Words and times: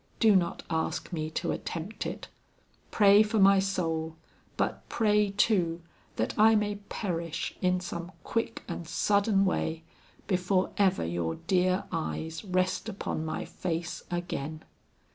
Do 0.19 0.35
not 0.35 0.63
ask 0.67 1.13
me 1.13 1.29
to 1.29 1.51
attempt 1.51 2.07
it! 2.07 2.27
Pray 2.89 3.21
for 3.21 3.37
my 3.37 3.59
soul, 3.59 4.15
but 4.57 4.89
pray 4.89 5.29
too, 5.29 5.83
that 6.15 6.33
I 6.39 6.55
may 6.55 6.77
perish 6.89 7.55
in 7.61 7.79
some 7.79 8.11
quick 8.23 8.63
and 8.67 8.87
sudden 8.87 9.45
way 9.45 9.83
before 10.25 10.71
ever 10.77 11.05
your 11.05 11.35
dear 11.35 11.83
eyes 11.91 12.43
rest 12.43 12.89
upon 12.89 13.23
my 13.23 13.45
face 13.45 14.01
again. 14.09 14.63